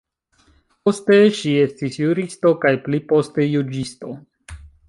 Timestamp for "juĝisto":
3.49-4.19